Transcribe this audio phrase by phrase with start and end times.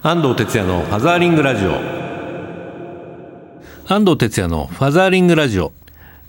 [0.00, 1.72] 安藤哲也のファザーリングラジオ。
[3.92, 5.72] 安藤哲也のファザーリングラジオ。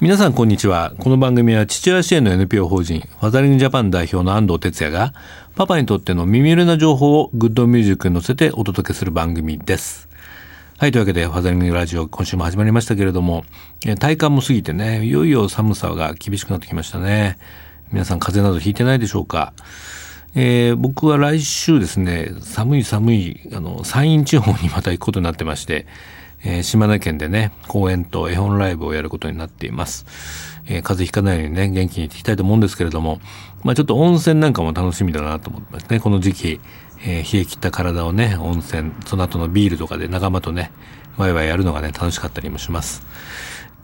[0.02, 0.94] 皆さんこんにちは。
[0.98, 5.14] この番組は父親支援の NPO 法人ファザーリングジャパン代表の安藤哲也が
[5.56, 10.10] パパにとっての耳寄りな情報をグッドミュージックに乗せてお届けする番組です。
[10.80, 13.44] はいというわけでファザーリングラジオ今週も始まりましたけれども
[14.00, 17.38] 体感も過ぎてねいよいよ寒さが厳しくなってきましたね。
[17.92, 19.54] 皆さん風邪などひいてないでしょうか？
[20.36, 25.88] えー、僕は来週ですね、寒い寒い、あの、山陰地方にまた行くことになってまして、
[26.44, 30.06] えー、島根県でね、公演と絵本ライブをやることになっています。
[30.68, 33.20] えー、風邪ひかないようにね、元気に行っていきたいと思うんですけれども、
[33.64, 36.00] まあちょっと温泉なんかも楽しみだなと思ってますね。
[36.00, 36.62] この時期、
[37.06, 40.72] え、冷え切った体をね、温泉、その後のビールとかで仲間とね、
[41.18, 43.04] ワイワイやるのがね、楽しかったりもします。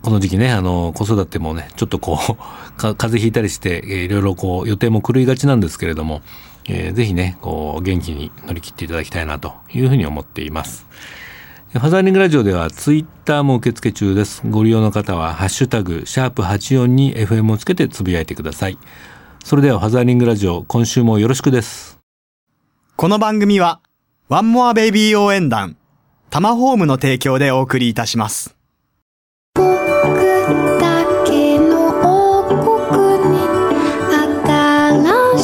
[0.05, 2.35] この時期ね、あの、子育てもね、ちょっとこう、
[2.77, 6.21] 風邪ひいたりして、えー、いろいろこう、予定も狂いがちなんですけれども、
[6.65, 10.85] えー、ぜひね、こう、元気に乗り切っていただきたいなというふうに思っています。
[11.73, 14.43] ファザーリングラジオではツイッターも受付中です。
[14.47, 18.77] ご利用の方は、ハッシュタグ、シャープ84に FM をつけてつぶやいてください。
[19.43, 21.97] それではファザーリングラジオ、今週もよろしくです。
[22.95, 23.79] この番組は、
[24.29, 25.77] ワンモアベイビー応援団、
[26.29, 28.54] タマホームの提供でお送りいたします。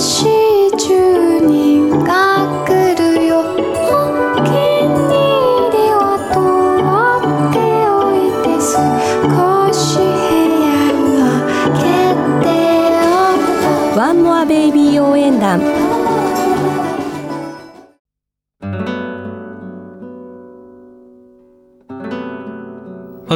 [0.02, 0.31] フ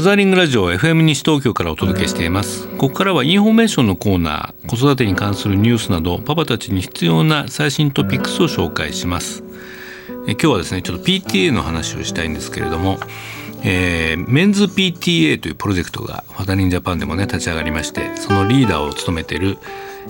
[0.06, 2.68] ザーリングラジオ FM 西東京からお届けしています。
[2.78, 9.44] ここからはインフォメーションのコーナー、子育てに関するニュースなど、パパたちに必要な最新トピックスを紹介します。
[10.28, 13.00] え今日はですね、ちょっと PTA の話をしたいんですけれども、
[13.64, 19.58] えー、メンズ PTA というプロジェクトがファザーリンジャパンでもね、立ち上がりまして、そのリーダーを務めている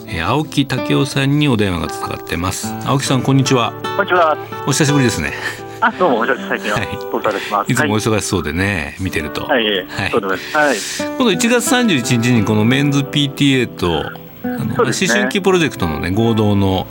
[0.07, 6.69] えー、青木武雄さんにお電話がつながってます青木さんこんにちはこんにちはお久しぶりですねあ、どうも、お久しぶりです。
[6.69, 6.79] 最近は、
[7.11, 7.71] ご無沙汰します。
[7.71, 9.45] いつもお忙しそうでね、見てると。
[9.45, 10.57] はい、はい、そうです。
[10.57, 11.15] はい。
[11.15, 14.09] 今度1月31日にこのメンズ PTA と、あ
[14.47, 16.87] の、ね、思春期プロジェクトのね、合同の、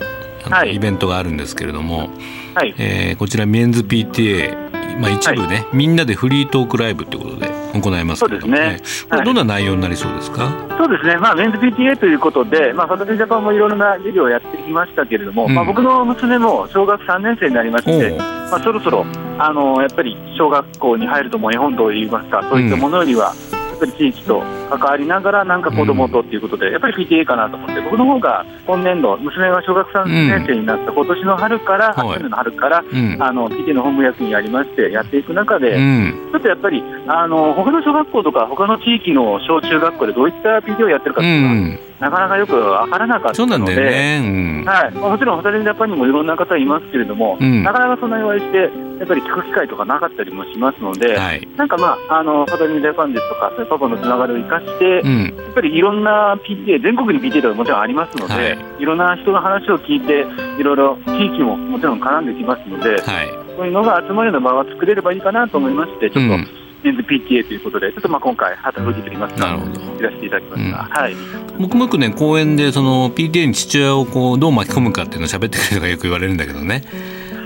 [0.48, 2.08] はい、イベントがあるんですけれども、
[2.54, 4.63] はい、えー、こちらメンズ PTA、
[4.98, 8.54] まあ一部ね、はい、みんなでフリートークライブということで行いますけれども。
[8.54, 8.80] ね、ね。
[9.10, 19.04] これどんな内容になりそうですか、そうですね、まあ、メンズ PTA ということで、まあ、サタデージャパンもいろいろな授業をやってきましたけれども、うん、まあ、僕の娘も小学3年生になりまして、まあ、そろそろ
[19.38, 35.76] あのやっぱり小学校に入るとも絵本といいますか、そういったものよりは、うん地域と関わりながら、なんか子供とっていうことで、やっぱり PTA かなと思って、僕の方が今年度、娘が小学3年生になった今年の春から、去年の春から、あの PTA の本部役員やりまして、やっていく中で、
[36.32, 44.92] ちょっとやっぱり、あの他の小学校とか、他の地域の小中学校でどういった PTA をやってるかっていうのは、なかなかよく分からなかったので、ねうん、はい。
[44.92, 60.26] まあ、もちろん、ホタルジャパンにもいろんな方いますけれども、うん、なかなかそんな言われて、やっぱり聞く機会とかなかったりもしますので、はい、なんかまあ、あのホタルジャパンですとか、そういうパパのつながりを生かして、うん、やっぱりいろんな PTA、全国に PTA とかもちろんありますので、はい、いろんな人の話を聞いて、
[60.58, 63.00] いろいろ地域ももちろん絡んできますので、はい、
[63.56, 66.63] そういうのが集まるような場が作れればいいかなと思いまして、ちょっと。
[66.84, 69.80] メンズ PTA ということで、ちょっとまあ今回、旗吹きといいますか、なるほど。
[69.98, 71.16] いらせていただきました、うん、はい、
[71.58, 76.84] 僕もよくね、講演でその PTA に父親をこうどう巻き込むかっていうのを喋ってくれるのがよく言われるんだけどね。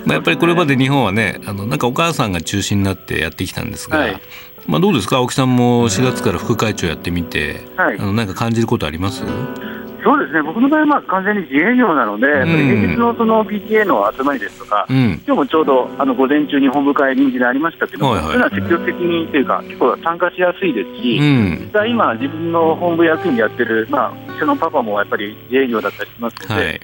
[0.04, 4.20] まあ、やっぱりこれまで日本はねあのなんかお母さんが中心になってやってきたんですが、はい、
[4.66, 5.18] まあ、どうですか？
[5.18, 9.22] 青木さんも4月から副会長やってみて、はい、あのなんか感じることあります？
[10.02, 26.80] そうですね、僕の場合はまあ完全に自営業なので、やっぱり平日のその PTA の集まりですとか、うん、今日もちょうどあの午前中に本部会臨時でありましたけど、はいはい、そういうのは積極的にというか、結構参加しやすいですし、うん、実際今、自分の本部役員でやってる、まあ、一緒のパパもやっぱり自営業だったりしますので、はい。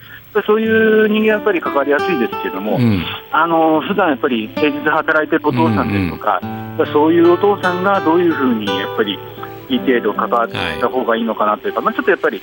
[0.46, 9.16] そういう人間やっぱり関わりやすいですけれども、うん、あの普段やっぱり平日働いてるお父さんですとか、うんうん、そういうお父さんがどういうふうにやっぱり
[9.68, 12.40] 一定度関わっていった方がいいのかなというか、はい、まあ、ちょっとやっぱり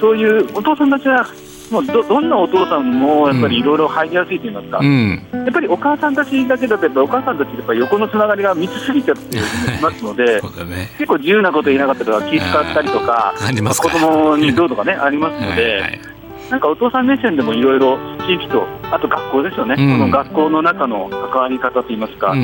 [0.00, 1.26] そういうお父さんたちは
[1.70, 9.42] もうどどんなお父さんもやっぱりいろいろ入りやすいと言いますか、うん、やっぱりお母さんたちだけだと、やっぱお母さんたちやっぱ横のつながりが密すぎちゃってし
[9.82, 13.34] ますので、 ね、結構自由なこと言えなかったりとか、気遣ったりとか、
[13.82, 15.80] 子供にどうとかね、ありますので。
[15.80, 16.00] はい
[16.50, 22.34] なんかお父さん目線でもいろいろ地域と、あと学校ですよね、うん、この学校の中の関わり方といいますか、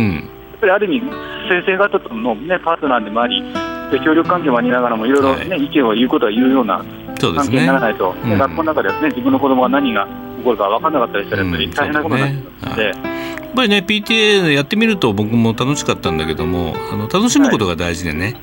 [0.61, 1.11] ぱりある意味、
[1.49, 3.43] 先生方との、ね、パートナーでもあり、
[3.91, 6.85] で協力関係もありながらもいろいろ、ね、はい、意見を言うことは言うような
[7.21, 10.07] 関係にならないと、ねうん、学校の中では、ね、自分の子供が何が
[10.39, 12.33] 起こるか分からなかったりしたらやっぱり大変なことになっ
[12.71, 13.21] ので。
[13.55, 18.35] ぱりね PTA やってみると僕も楽しかったんだけどもあの楽しむことが大事でね、はい、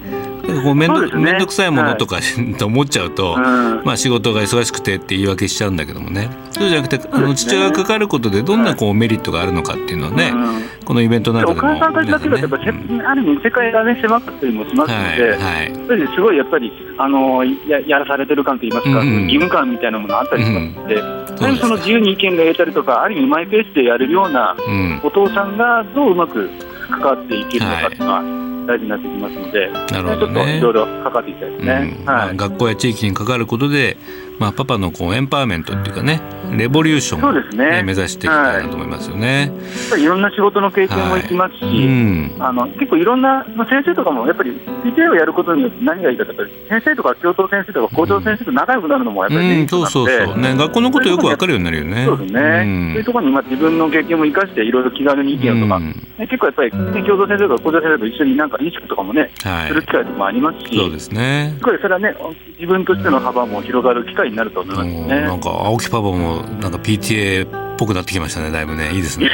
[0.63, 2.23] こう面倒、ね、くさいものとか、はい、
[2.55, 6.29] と思っちゃうと、うん、まあ、仕事が忙しくてって言い訳しちゃうんだけどもね。
[6.51, 24.55] そうじゃなくて、あの父親がかかることでどんなこうメリットがあるのかっていうのはね、うん、このイベントの中でも、お母さんたちだけだとやっぱ、ね、ある意味世界がね狭かったりもしますので、はいはい、すごいやっぱりあのややらされてる感といいますか、うん、義務感みたいなものあったりしますので、うん、その自由に意見が言えたりとかある意味マイペースでやれるような
[25.03, 26.49] お父さんがどううまく
[26.89, 33.97] 関わっていけるのかっていうのは、大事になってきますので、なるほど、ね、ちょっといろいろ関わっていきたいですね、うん、はい、学校や地域に関わることで、
[34.39, 36.21] まあ、パパのこうエンパワーメントっていうかね
[36.55, 39.51] レボリューションを、ね、ね目指していきたいなと思いますよね、
[39.91, 41.85] はい、いろんな仕事の経験もいきますし、はい。
[41.85, 50.41] うん、あの結構いろんな先生とかもやっぱり PTA をやることによって何がいいかというと先生とか教頭先生とか校長先生と仲良くなるのもやっぱりメリットなので、うん、そうそうそう。
[50.41, 52.05] ね学校のことよくわかるようになるよね。
[52.05, 62.15] そうですね、うん、そういうところにまあ自分の経験も生かしていろいろ気軽に意見とか、ね、結構やっぱり、ね、教頭先生とか校長先生と一緒になんか飲食とかもね、はい、する機会もありますしそうですねそれはね
[62.59, 68.91] 自分としての幅も広がる機会になると思いますね、なんか青木パパもなんか PTA っぽくなってきましたねだいぶね。
[68.93, 69.29] いいですね。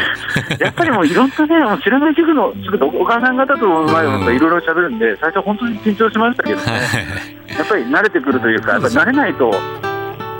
[0.60, 2.54] やっぱりもういろんなねもう知らない塾の
[3.00, 6.66] お母さん方と前はいろいろ喋るんで最初本当に緊張しましたけどね
[7.58, 9.52] やっぱり慣れてくるというかやっぱり慣れないと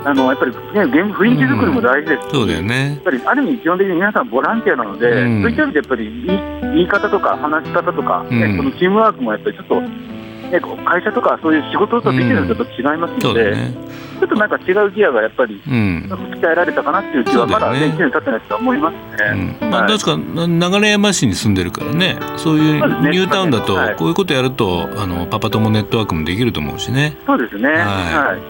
[0.04, 6.26] あのやっぱり、ね、雰囲気作りも大事ですし、うん、そうだよね、やっぱりある意味、基本的に皆さんボランティアなので、うん、そういった意味でやっぱり
[6.60, 19.58] 言い方とか話し方とか、ね、うん、そのチームワークもやっぱりちょっとね、会社とかそういう仕事とビジネスと違いますので、うんょっとなんか違うギアがやっぱり、うん、鍛えられたかなっていう気は、まだね、1年経ってないと思いますね。
[19.62, 22.74] うん、まあ、確か、流山市に住んでるからね、そういう
[23.10, 27.16] ニュータウンだと、こういうことやると、あのパパ友ネットワークもできると思うしね。
[27.26, 27.68] そうですね。
[27.68, 27.78] はい。
[27.78, 28.40] はい、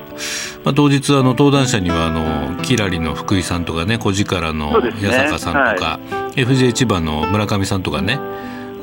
[0.65, 8.19] まあ、当日あの登壇者にはあのキラリの福井さんとかね、小力の八坂さんとか、ねはい、FJ 千葉の村上さんとかね。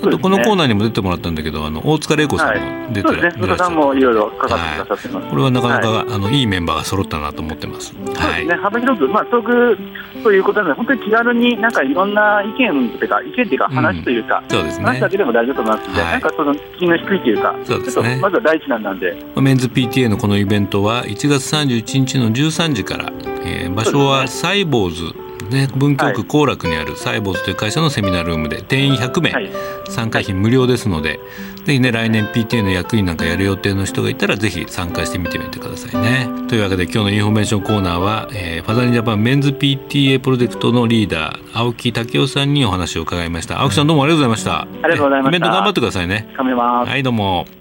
[0.10, 7.94] ね、このコーナーにも出てもらったんだけど、あの大塚玲子さんも出てらっしゃる、はい、さんもいろいろかかってくださってます、はい、これはなかなか、はい、あのいいメンバーが揃ったなと思ってます。
[8.16, 9.78] はい、ね、幅広く、まあ、トーク
[10.24, 19.16] ということなので、本当に気軽になんかいろんな意見というか、意見というか、話というか、うん、そうですね、話だけでも大丈夫と思いますので、はい、なんかその気の低いというか、そうですね、まずは第一弾なんで。
[19.36, 23.12] メンズ PTA のこのイベントは、1月31日の13時から、
[23.44, 25.31] えー、場所はサイボウズ。
[25.52, 29.52] ね、文京区後楽にあるサイボウズという会社のセミナールームで定員100名、はい、
[29.90, 31.20] 参加費無料ですので、
[31.66, 36.28] ぜひね来年 PTA の役員なんかやる予定の人がいたらぜひ参加してみてみてくださいね。
[36.48, 44.62] というわけで今日のインフォメーションコーナーは、えー、ファザーリングジャパンメンズ PTA プロジェクトのリーダー青木武雄さんにお話を伺いました青木さんどうもありがとうございました。
[44.62, 45.38] ありがとうございました。
[45.38, 46.28] イベント頑張ってくださいね。
[46.38, 46.90] 頑張ります。
[46.90, 47.61] はいどうも。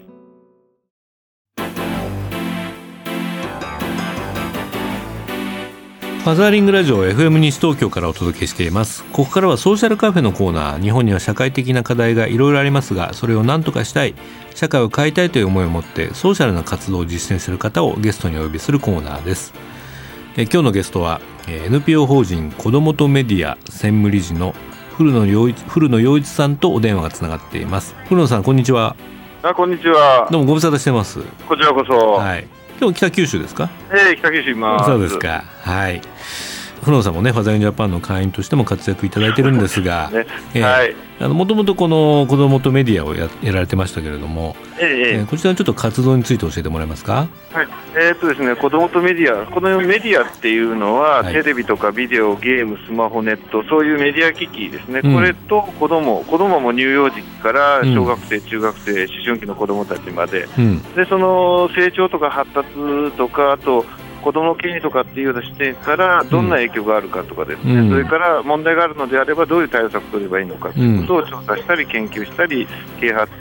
[6.20, 9.04] ファザーリングラジオ FM 西東京からお届けしています。
[9.04, 10.82] ここからはソーシャルカフェのコーナー。
[10.82, 14.14] 日本には社会的な課題がいろいろありますがそれを何とかしたい
[14.54, 19.54] 社会を変えたいという思いを持ってソーシャルな活動を実践する方をゲストにお呼びするコーナーです。
[20.36, 24.54] え今日のゲストは NPO 法人子どもとメディア専務理事の
[24.98, 27.96] 古野洋一古野洋一さんとお電話がつながっています。
[28.08, 28.94] 古野さんこんにちは。
[29.42, 30.28] あこんにちは。
[30.30, 31.22] どうもご無沙汰してます。
[31.48, 31.94] こちらこそ。
[31.96, 33.68] はい今日北九州ですか？
[33.92, 35.44] ええー、北九州今そうですか。
[35.62, 36.00] はい
[36.82, 40.26] フ野さんもねファザリンジャパンの会員としても活躍いただいてるんですが、ね。
[40.54, 40.94] えー、はい。
[41.20, 44.86] あのもともとこの子どもとメディアをややられてましたけれども、えー、
[45.18, 47.28] えー、こちらのちょっと活動について教えてもらえますか？
[47.52, 62.68] はい、えー、っとですね、子どもとメディア、このメディアっていうのは、はい、テレビとかビデオ、ゲーム、スマホ、ネット、そういうメディア機器ですね、うん、これと子ども、子どもも乳幼児から小学生、うん、中学生、思春期の子どもたちまで、うん、でその成長とか発達
[63.18, 63.84] とか、あと
[64.22, 72.66] 子ども権利とかっていうような視点からどんな影響があるかとかですね、うん、それから問題があるのであればどういう対策を取ればいいのかということを調査したり研究したり
[73.00, 73.32] 啓発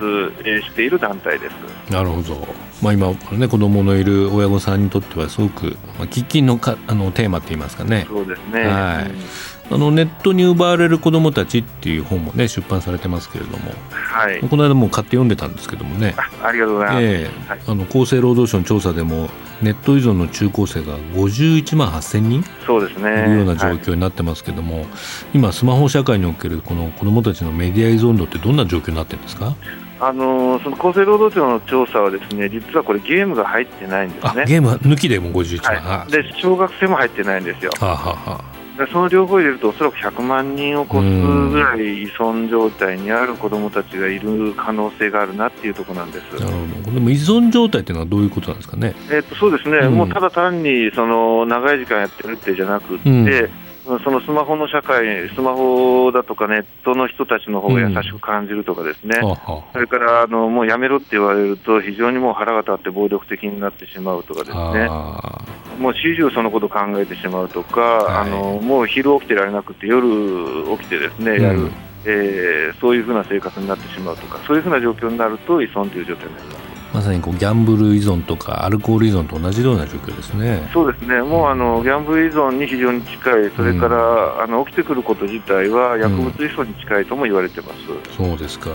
[0.43, 1.91] している団体です。
[1.91, 2.47] なるほど、
[2.81, 8.05] まあ、今、ね、子どものいる親御さんにとってはすごく、まあ、喫緊のかあのテーマといいますかね。
[8.07, 9.11] そうですね、はい。
[9.71, 16.15] あのネットに奪われる子どもたちっていう本もね出版されてますけれども、はい、この間も買って読んでたんですけどもね。
[16.41, 19.29] ありがとうございます、えーはい、あの厚生労働省の調査でも
[19.61, 22.43] ネット依存の中高生が51万8000人？
[22.65, 23.09] そうですね。
[23.21, 24.87] いるような状況になってますけども、はい、
[25.33, 29.55] 今スマホ社会におけるこの子どもたちのメディア依存度ってどんな状況になってるんですか？
[30.01, 34.45] あのその厚生労働省の調査はですね実はこれゲームが入ってないんですね。
[34.45, 38.48] ゲーム抜きでも51万、はい、で小学生も入ってないんですよ、はあはあ
[38.87, 46.23] その両方入れるとおそらく100万人を超すぐらい依存状態にある子どもたちがいる可能性があるなっていうところなんです。
[46.39, 46.91] なるほど。
[46.91, 53.49] でも依存状態っていうのはどういうことなんですかね、えー、とそうですね、うん、もうただ単にその長い時間やってるってじゃなくて、うん
[53.97, 59.35] そのスマホの社会、スマホだとかネットの人たちの方が優しく感じるとかですね、うん、
[59.73, 64.87] それからあのもうやめろって言われると、非常にもう腹が立って暴力的になってしまうとかですね、
[65.79, 70.07] もう始終そのことを考えてしまうとか、はい、あのもう昼起きてられなくて、夜
[70.77, 71.71] 起きてですね、やる、うん、
[72.05, 76.58] えー、そういうふうな生活になってしまうとか、そういうふうな状況になると依存という状態になります。
[76.93, 80.67] まさにこうギャンブル依存とかアルコール依存と同じような状況ですね。
[80.73, 81.21] そうですね。
[81.21, 83.51] もうあのギャンブル依存に非常に近い。
[83.55, 88.21] それから、うん、あの起きてくること自体は薬物依存に近いとも言われてます。
[88.21, 88.71] うん、そうですか。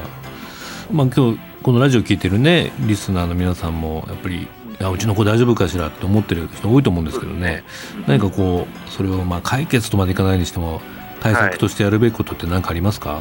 [0.92, 4.46] まあ今日このラジオ聞いてるねリスナーの皆さんもやっぱり
[4.78, 7.64] やうちの子大丈夫かしらって思ってる人多いと思うんですけどね、
[8.06, 10.80] 何かこうそれをまあ解決とまでいかないにしても
[11.24, 13.18] 対策としてやるべきことって何かありますか、は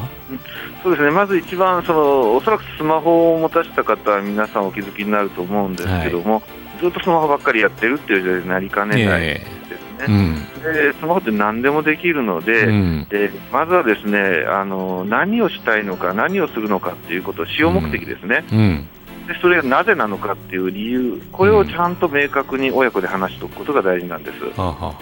[0.82, 1.10] そうですね。
[1.10, 10.06] まず一番その、おそらくスマホを持たせた方は皆さんお気づきになると思うんですけども、はい、ずっとスマホばっかりやってるっていう状態になりかねないですね。
[10.06, 18.88] うん、でスマホって何でもできるのでうん、でまずはですねあの何をしたいのか、何をするのかっていうこと、使用目的ですね、うん、
[19.26, 24.60] でそれがなぜなのかっていう理由、これをちゃんと明確に親子で話しておくことが大事なんです。
[24.60, 24.94] ははは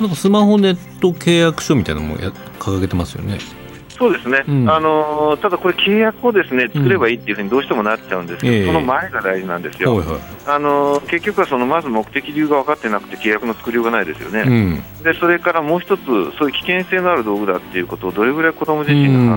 [0.00, 3.38] なんかスマホネット契約書みたいなのもや掲げてますよね。
[3.98, 16.04] そうですね、うん、あのただこれ、契約をですね作ればいいっていうふうにどうしてもなっちゃうんですけど、うん、その前が大事なんですよ、はいはい、あの結局はそのまず目的理由が分かってなくて、契約の作りようがないですよね、うん、でそれからもう一つ、
[16.38, 19.36] そういう危険性のある道具だっていうことをどれぐらい子ども自身が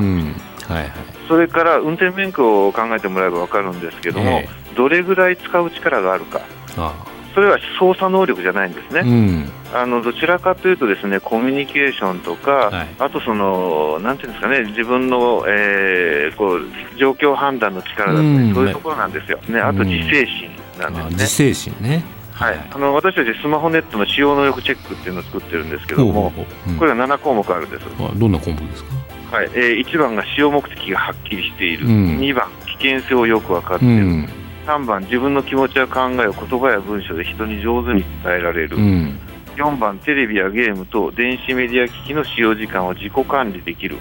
[0.67, 0.91] はいはい、
[1.27, 6.39] それから運転免許を考えてもらえば分かるんですけども、えー、どれぐらい使う力があるか。
[6.77, 16.61] ああそれは操作能力じゃないんですね、うん、あのどちらかというとですねコミュニケーションとか、はい、あとそのなんていうんですかね自分の、えー、こう
[16.97, 21.09] 状況判断の力だったり、うん、そういうところなんですよ、ね、あと自制心なんですね。
[21.11, 22.03] 自制心ね。
[22.33, 26.33] はい、あの私たちスマホネットの使用能力チェックっていうのを作ってるんですけども、
[26.67, 27.85] うん、これは7項目あるんです。
[28.17, 28.83] どんな項目です
[29.29, 29.37] か？
[29.37, 29.49] はい。
[29.53, 34.29] えー、1番が使用目的がはっきりしている、うん、2番危険性をよく分かっている、うん
[34.65, 39.19] 3番自分の気持ちや考えを言葉や文章で人に上手に伝えられる、うん、
[39.55, 43.97] 4番テレビやゲームと電子メディア機器の使用時間を自己管理できる。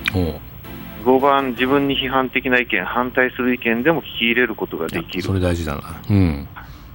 [1.05, 5.23] 5番自分に批判的な意見反対する意見でも聞き入れることができる。
[5.23, 6.49] それ大事だな、うん、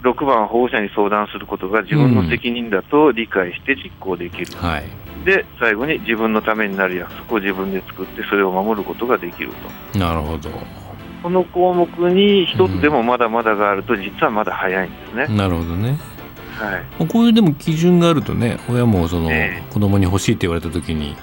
[0.04, 4.84] 6番保護者に相談することが自分の責任だと理解して実行できる、うんはい、
[5.26, 9.52] で最後に自分のためになる約束を自分で作ってそれを守ることができる
[9.94, 10.00] と。
[10.00, 10.52] なるほど
[11.26, 15.36] この項目に一つでもまだまだがあると、実はまだ早いんですね。
[15.36, 15.98] なるほどね。
[16.54, 19.32] はい、こういうでも基準があるとね親もその、
[19.72, 21.16] 子供に欲しいって言われた時に、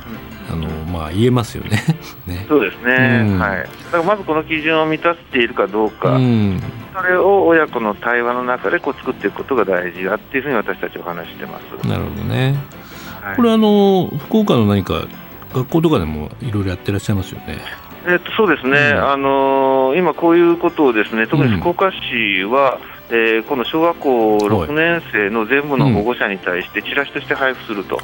[0.51, 1.79] あのまあ、言えますよね。
[2.27, 2.45] ね。
[2.49, 6.61] そうですね、うん、はい、だからまずこの基準を満たしているかどうか、うん、
[6.97, 11.87] それを親子の対話の中でこう作っていくことが大事だっていうふうに私たちは話してます。
[11.87, 12.57] なるほどね、
[13.23, 15.07] はい、これあの福岡の何か
[15.55, 17.59] 学校とかでもいろいろやってらっしゃいますよね。
[18.07, 22.79] えっと、そうですね、うん、あのー、今、こういうことをですね特に福岡市は、
[23.11, 27.99] うん、えー、この小学校6年生の全部の保護者に対してチラシとして配布すると。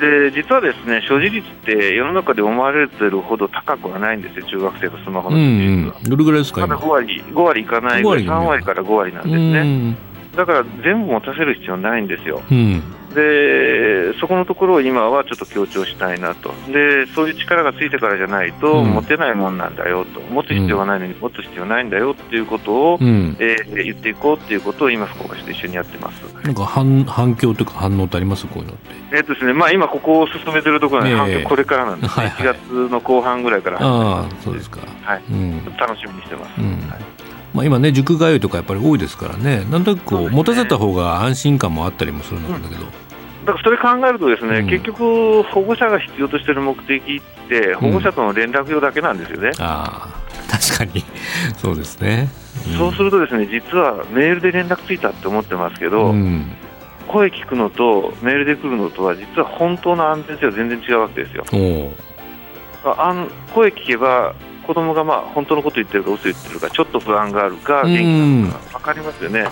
[0.00, 5.94] で実はですね所持率って世の中で思われてるほど高くはないんですよ、中学生のスマホの所持率は。
[5.96, 9.96] うんうん、どれぐらいですか、まだ5割 ,5 割いかないぐらい、3割から5割なんですね。
[10.36, 12.42] だから全部持たせる必要ないんですよ。
[12.50, 12.82] うん
[13.16, 16.50] でそこのところを今はちょっと強調したいなと。
[16.70, 20.20] でそういう力がついてからじゃないと、持てないもんなんだよと。
[20.20, 26.22] 持つ必要がないのに持つ必要ないんだよっていうことを、うん、えー、言っていこうっていうことを今福岡市と一緒にやってます。
[26.44, 28.46] なんか反反響というか反応ってあります？
[28.46, 28.94] こういうのって。
[29.12, 33.78] えー、っとですねまあ今ここを進めてるところなんで、反響これからなんです、ね、はいはい、1月の後半ぐらいから。
[33.80, 34.80] ああそうですか。
[35.02, 36.66] はい、うん、楽しみにしてます、うん。
[36.88, 37.00] はい。
[37.54, 39.64] まあ、今ね塾通いとかやっぱり多いですからね。
[39.70, 42.84] なんとなくこう、ね、持たせた方が安心感もあったりもするんだけど、
[43.46, 49.48] だからそれ考えると、ですね、うん、結局、保護者が必要としている目的って、保護者との連絡用だけなんですよね。
[49.48, 50.08] うん、あ。
[50.50, 51.04] 確かに。
[51.56, 52.28] そうですね、
[52.68, 56.12] うん、そうすると、ですね実はメールで連絡ついたって思ってますけど、
[57.08, 61.44] 声聞くのとメールで来るのとは、実は本当の安全性は全然違うわけですよ。
[62.84, 64.34] あん声聞けば
[64.66, 69.44] 子供がまあ本当のこと言ってるか嘘言ってるかちょっと不安があるか元気なのか分かりますよね。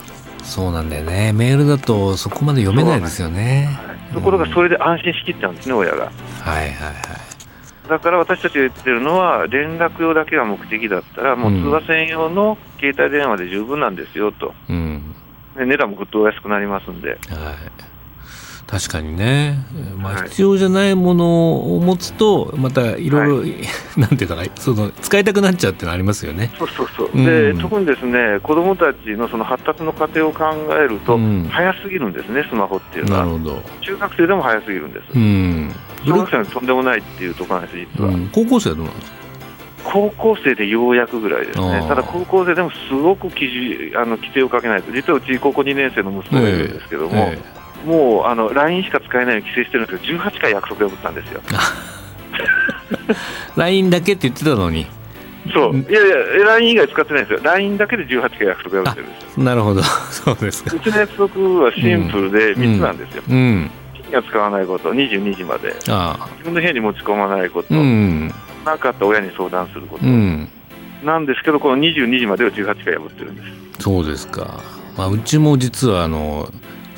[0.44, 1.32] そうなんだよね。
[1.32, 6.04] メールだとそこまで読めないですよね、はい、ところがそれで安心しきっちゃうんですね、親が。
[6.04, 6.12] はい
[6.44, 7.88] はいはい。
[7.88, 15.14] だから私たちが言ってるのは、連絡用だけが目的だったら、もう通話専用の携帯電話で十分なんですよと、うん、
[15.56, 17.10] で値段もぐっとお安くなりますんで。
[17.10, 17.18] はい
[18.74, 19.64] 確かにね、
[19.96, 23.54] まあ、必要じゃないものを持つとまたいろいろ、はい、
[23.96, 26.50] なんていうかその使いたくなっちゃうっていうのありますよね。
[26.58, 33.24] そうそうそう、うん、で特にですね子どもたちのその発達の過程を考えると、うん、早すぎるんですねスマホっていうのは。
[33.24, 33.62] なるほど。
[33.80, 35.72] 中学生でも早すぎるんです、うん、
[36.04, 39.16] 小学生はとんでもないっていうところなんです実は、高校生はどうなんですか？
[39.84, 51.40] 高校生でようやくぐらいですね、ただ高校生でもすごく基準あの規制をかけないと、実はうち高校2年生の息子がいるんですけども、ええもうあの LINE しか使えないように規制してるんですけど、18回約束破ったんですよ。
[53.56, 54.86] LINE だけって言ってたのに。
[55.52, 59.44] そう、いやいや、LINE 以外使ってないんですよ、LINE だけで18回約束破ってるんですよ。
[59.44, 60.74] なるほど、 そうですか。
[60.74, 63.22] うちの約束はシンプルで3つなんですよ。
[63.28, 63.70] うん、うん。
[64.10, 65.90] が使わないこと、22時まで、自
[66.44, 68.32] 分の部屋に持ち込まないこと、うん。
[68.64, 70.48] なかった親に相談すること、うん、
[71.04, 73.82] なんですけど、この22時までを18回破ってるんです。
[73.82, 74.60] そうですか、
[74.96, 76.48] まあ、うちも実はあの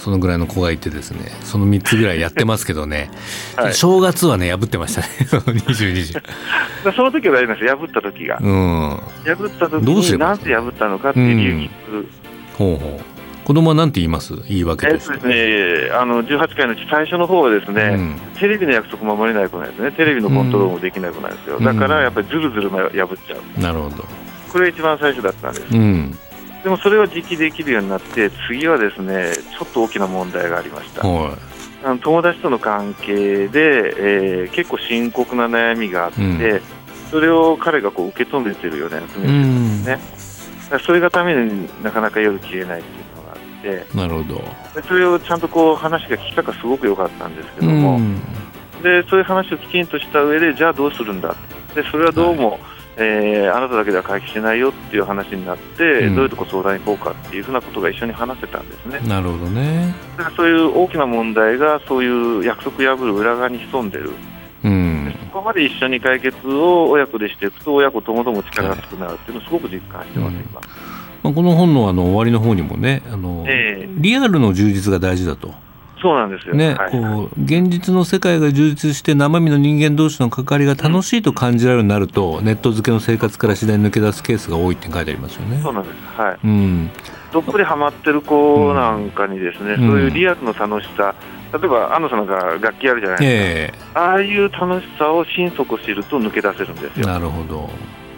[0.07, 3.11] そのぐらいの子がいてですねその3つぐらいやってますけどね、
[3.59, 5.09] はい、正月はね破ってましたね。
[5.67, 6.15] 22時。
[6.95, 7.77] その時は大丈夫です。
[7.77, 12.09] 破った時が、うん、破った時になぜ破ったのかっていう理由聞く、うん、
[12.57, 13.45] ほうほう。
[13.45, 14.37] 子供は何て言います？
[14.47, 19.91] 言い訳ですね、あの18回のうち最初の方はですね、うん、テレビの約束守れない子なんですね。
[19.91, 23.61] テレビのコントロールもできない子なんですよ、だからやっぱりずるずる破っちゃう。
[23.61, 24.05] なるほど。
[24.53, 26.17] これが一番最初だったんです、うん
[26.67, 31.07] でもそれは実機できるようになって、次はですねちょっと大きな問題がありました。
[31.07, 31.39] はい。
[31.85, 36.61] あの友達との関係で、えー、結構深刻な悩みがあって、うん、
[37.09, 44.83] それを彼がこう受け止めてるような役目ですね、それがためになかなか夜消えないっていうのがあってなるほど。
[44.89, 48.01] それをちゃんとこう話が聞き方すごく良かったんですけども、
[48.83, 51.37] でそういう話をきちんとした上でじゃあどうするんだ
[51.77, 52.61] でそれはどうも、はい
[52.99, 59.01] えー、あなただけでは解決しないよっていう話になって、うん、どういうとこ相談に行こうかっていうふうなことが一緒に話せたんですね。
[59.07, 59.95] なるほどね。
[60.17, 64.13] だからそういう大きな問題がそういう約束破る裏側に潜んでる。
[64.65, 70.61] うん、そこまで一緒に解決を親子でしていくと親子ともども力が厚くなるっていうのをすごく実感してます、うん、ま
[71.31, 75.55] あ、この本のあの終わりの方にもねあの、えー、リアルの充実が大事だと。
[76.07, 76.55] そうなんですよ。
[76.55, 85.59] ね、はい、こう現実の世界が充実して生身の人間同士の関わりが楽しいと感じられるようになると、うん、ネット付けの生活から次第に抜け出すケースが多いって書いてありますよね。
[85.61, 86.39] そうなんです、はい。
[86.45, 86.91] うん、
[87.33, 91.13] どっぷりはまってる子なんかにですね、うん、そういうリアルの楽しさ、
[91.53, 97.07] 例えば安野さんが楽器あるじゃないですか、えー、ああいう楽しさを心底知ると抜け出せるんですよ。
[97.09, 97.69] なるほど。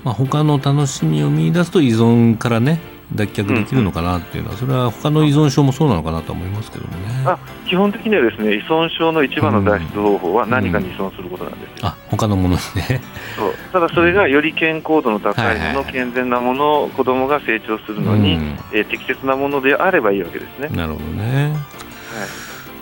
[0.05, 7.25] まあ、他の楽しみを見出すと依存からね脱却できるのかなっていうのは、それは他の依存症もそうなのかなと思いますけどもね。
[7.25, 11.71] あ基本的にはですね依存症の一番の脱出方法は何かに依存することなんです。
[11.71, 13.01] よ、うん、あ他のものですね。
[13.37, 13.55] そう。
[13.73, 18.43] ただそれがより健康度の高いもの、健全なものを子供が成長するのに、うん、
[18.73, 20.69] えー、適切なものであればいいわけですね。
[20.69, 21.55] なるほどね、はい。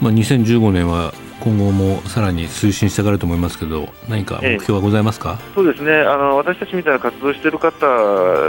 [0.00, 5.92] まあ、2015年は今後もさらに推進していかれると思いますけど、何か目標はございますか、えそうですね。
[5.92, 7.86] あの、私たちみたいな活動している方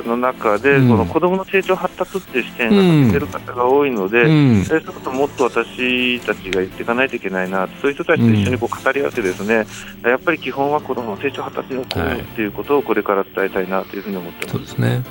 [0.08, 9.66] の中で、うん、この子どもの成長発達っていう視点が向ける方が多いので、うん、そういうこともっと私たちが言っていかないといけないな、そういう人たちと一緒にこう語り合って、ですね、
[10.04, 14.52] やっぱり基本は子どもの成長発達のということをこれから伝えたいなというふうに思ってます。
[14.54, 15.04] そうですね。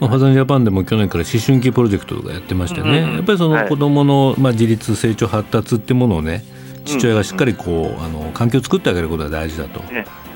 [0.00, 6.42] まあ、ファザンジャパンでも去年から思春期プロジェクトとかやってましてね、うん、やっぱりその子どもの、まあ、自立、成長、発達っていうものをね、
[6.84, 9.82] 父親がしっかりこうあの環境を作ってあげることが大事だと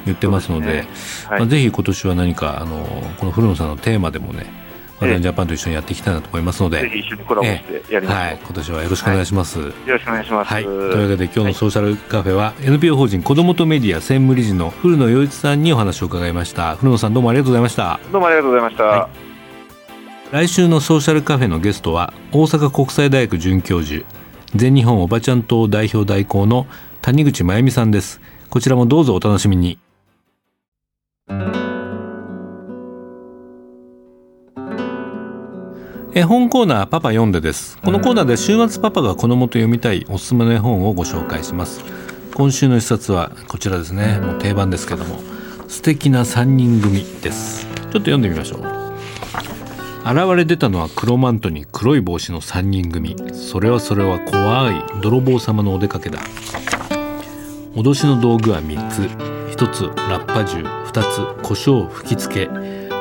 [0.05, 0.89] 言ってますので、ね。
[1.27, 2.85] はい、まあ、ぜひ今年は何かあの
[3.19, 4.47] この古野さんのテーマでもね
[5.01, 16.75] ワダンジャパンと一緒にやっていきたいなと思いますので、ぜひ一緒にコラボしてやりましょう、はい、今年はよろしくお願いします、はい、よろしくお願いします、はい、というわけで今日のソーシャルカフェは NPO 法人子どもとメディア専務理事の古野洋一さんにお話を伺いました。
[16.77, 18.01] 古野さんどうもありがとうございました。
[18.11, 19.09] どうもありがとうございました、
[20.33, 24.05] 来週のソーシャルカフェのゲストは大阪国際大学准教授
[24.55, 26.67] 全日本おばちゃん党代表代行の
[27.03, 28.21] 谷口真由美さんです。
[28.51, 29.79] こちらもどうぞお楽しみに。
[36.15, 37.79] 絵本コーナーパパ読んでです。
[37.79, 41.85] このコーナーで週末パパが子供と読みたいおすすめの絵本をご紹介します。
[42.35, 44.19] 今週の一冊はこちらですね。
[44.19, 45.21] もう定番ですけども。
[45.69, 47.67] 素敵な三人組です。
[47.67, 48.78] ちょっと読んでみましょう。
[50.11, 53.15] 現れ出たのは黒マントに黒い帽子の3人組。
[53.35, 55.01] それはそれは怖い。
[55.03, 56.19] 泥棒様のお出かけだ。
[57.75, 59.03] 脅しの道具は3つ。
[59.55, 60.63] 1つラッパ銃。
[60.63, 62.49] 2つ胡椒吹きつけ。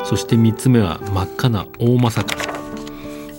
[0.04, 2.36] そして3つ目は真っ赤な大まさか。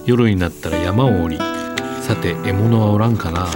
[0.06, 1.36] 夜になったら山を降り。
[1.36, 3.48] さて獲物はおらんかな。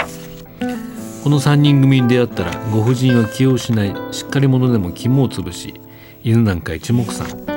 [1.24, 5.72] この3人組に出会ったらご婦人は気を失いしっかり者でも肝を潰し
[6.22, 7.51] 犬なんか一目散。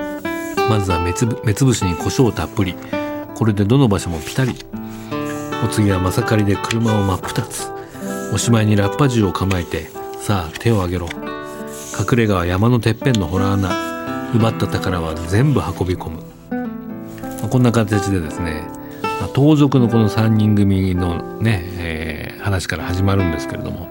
[0.69, 1.25] まずは目つ
[1.65, 2.75] ぶしに胡椒たっぷり。
[3.35, 4.53] これでどの場所もピタリ。
[5.63, 7.71] お次はまさかりで車を真っ二つ。
[8.33, 11.07] おしまいにラッパ銃を構えてさあ手を挙げろ。
[11.99, 13.95] 隠れ家は山のてっぺんのホラー穴。
[14.35, 18.67] 奪った宝は全部運び込む、まあ、こんな形でですね、
[19.01, 23.89] まあ、盗賊のこの3人組のね、えー、話から始まるんですけれども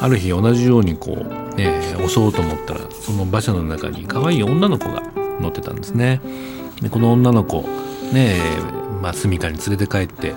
[0.00, 5.02] ある日同じようにこうね襲おうと思ったらその馬車の中に可愛い女の子が
[5.40, 6.20] 乗ってたんですね
[6.80, 7.62] でこの女の子
[8.12, 8.40] ね
[9.00, 10.34] まあ住処に連れて帰って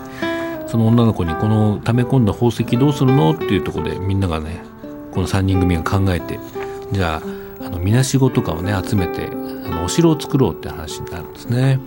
[0.67, 3.33] その女の子にこの溜め込んだ宝石どうするの？
[3.33, 4.63] っていうとこでみんながね
[5.11, 6.39] この3人組が考えて
[6.91, 7.21] じゃ
[7.61, 9.29] ああのみなしごとかをね集めてあ
[9.69, 11.79] のお城を作ろうって話になるんですね。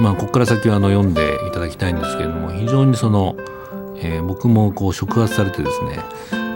[0.00, 3.36] まあここから先はあの読んでいただきたいんですけれども非常にその、
[3.96, 6.00] えー、僕もこう触発されてですね、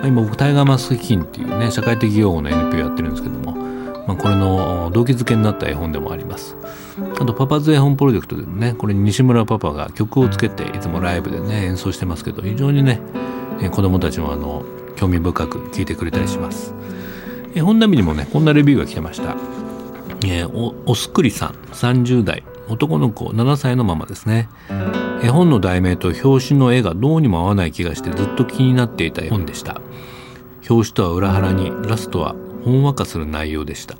[0.04, 3.67] 今僕タイガーマスク基金っていうね社会的用語の NPO やってるんですけども、
[4.08, 6.56] まあ、これの動機づけになった絵本でもあります。
[7.20, 13.00] あとパパズ絵本プロジェクトでもねこれ西村パパが曲をつけていつもライブでね演奏してますけど非常にね
[13.70, 14.64] 子供たちもあの
[14.96, 16.74] 興味深く聴いてくれたりします。
[17.54, 19.36] え本並みにもねこんなレビューが来てました、
[20.24, 24.48] えー、おおすくりさん30代男の子7歳のママですね
[25.22, 29.80] 絵本の題名と表紙の絵がどうにも合わない気がしてずっと気になっていた絵本でした
[30.68, 32.36] 表紙とは裏腹にラストは
[32.68, 33.96] ほんわかする内容でした。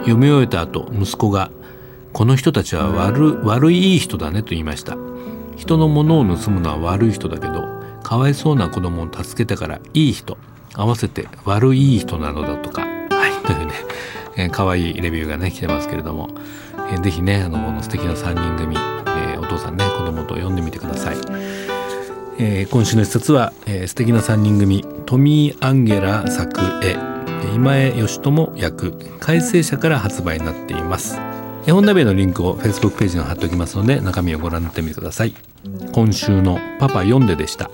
[0.00, 1.50] 読み終えた後息子が
[2.14, 4.96] 「この人たちは悪悪いい人だね」と言いました。
[5.56, 7.64] 人のものを盗むのは悪い人だけど
[8.02, 10.38] かわいそうな子供を助けてからいい人
[10.74, 13.72] 合わせて悪い人なのだとか、はい、というね、
[14.36, 16.28] えー、可愛いレビューがね、来てますけれども、
[16.92, 21.16] えー、ぜひね、あの、この素敵な3人組、えー、お父さんね、子供と読んでみてください。
[22.38, 27.15] えー、今週の一冊は、えー、素敵な3人組、トミー・アンゲラ作絵、
[27.54, 31.18] 今江義友役、改正者から発売になっています。
[31.66, 35.34] 絵本鍋のリンクを Facebook ページに貼っておきますので、中身をご覧になってみてください。
[35.92, 37.70] 今週のパパ読んででした。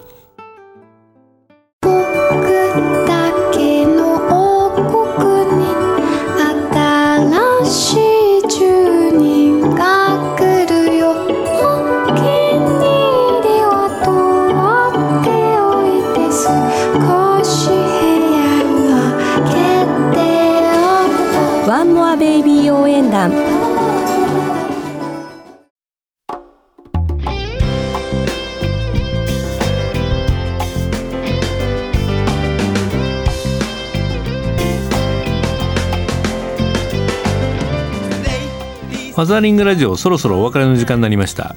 [39.22, 41.54] ファザーリングラジオそろそろお別れの時間になりました。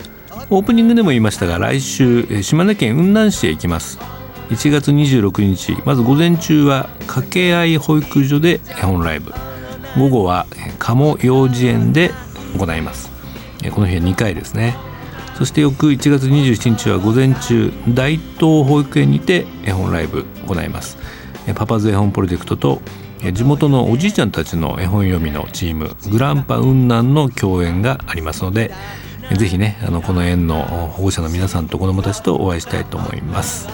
[0.51, 3.97] オープニングでも言いましたが来週島根県雲南市へ行きます。
[4.51, 9.34] 1月26日まず午前中は掛け合い保育所で絵本ライブ。
[9.97, 10.45] 午後は
[10.78, 12.12] 鴨幼稚園で
[12.56, 13.10] 行います。
[13.71, 14.78] この日は2回ですね。
[15.36, 20.99] そして翌1月27日は午前中大東保育園にて絵本ライブ行います。
[21.56, 22.84] パパズ絵本プロジェクトと
[23.34, 28.71] 地元のおじいちゃんたちの絵本読みのチームグランパ雲南の共演がありますので
[29.38, 33.67] ぜひねあのこの園の保護者の皆さんと子どもたちとお会いしたいと思います。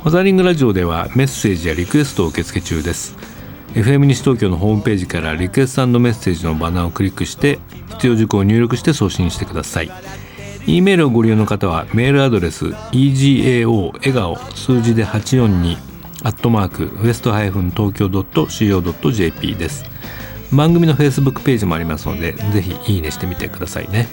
[0.00, 3.16] ファザリングラジオではメッセージやリクエストを受付中です。
[3.74, 7.58] FM 西東京のホームページからリクエストメッセージのバナーをクリックして
[7.90, 9.90] 必要事項を入力して送信してください。
[10.66, 15.89] E メールをご利用の方はメールアドレス egao 笑顔数字で842
[16.22, 19.84] アットマーク west ハイフン tokyo .co.jp です。
[20.52, 24.08] 番組の Facebook ページもありますのでぜひいいねしてみてくださいね、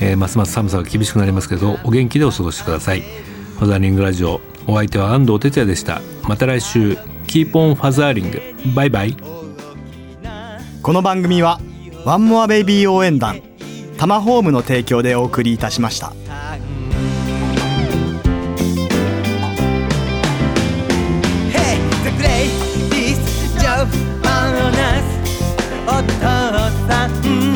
[0.00, 3.00] えー、ますます寒さが厳しくなりますけどお元気でお過ごしください。
[3.00, 6.00] ファザーリングラジオお相手は安藤哲也でした。
[6.28, 8.42] また来週 Keep on fathering。
[8.74, 9.16] バイバイ。
[10.82, 11.60] この番組は
[12.04, 13.42] ワンモアベイビー応援団
[13.98, 16.12] タマホームの提供でお送りいたしました。
[25.90, 26.20] お父
[26.86, 27.47] さん